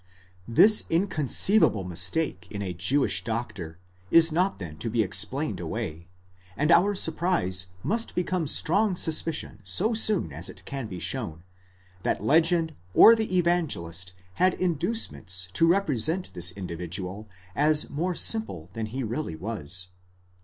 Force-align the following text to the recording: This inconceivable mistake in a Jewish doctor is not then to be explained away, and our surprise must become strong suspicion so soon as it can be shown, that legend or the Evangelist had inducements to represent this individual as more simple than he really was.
This 0.47 0.83
inconceivable 0.89 1.83
mistake 1.83 2.47
in 2.49 2.63
a 2.63 2.73
Jewish 2.73 3.23
doctor 3.23 3.77
is 4.09 4.31
not 4.31 4.57
then 4.57 4.79
to 4.79 4.89
be 4.89 5.03
explained 5.03 5.59
away, 5.59 6.07
and 6.57 6.71
our 6.71 6.95
surprise 6.95 7.67
must 7.83 8.15
become 8.15 8.47
strong 8.47 8.95
suspicion 8.95 9.59
so 9.63 9.93
soon 9.93 10.33
as 10.33 10.49
it 10.49 10.65
can 10.65 10.87
be 10.87 10.97
shown, 10.97 11.43
that 12.01 12.19
legend 12.23 12.73
or 12.95 13.15
the 13.15 13.37
Evangelist 13.37 14.13
had 14.41 14.55
inducements 14.55 15.47
to 15.53 15.67
represent 15.67 16.33
this 16.33 16.51
individual 16.53 17.29
as 17.55 17.87
more 17.91 18.15
simple 18.15 18.71
than 18.73 18.87
he 18.87 19.03
really 19.03 19.35
was. 19.35 19.89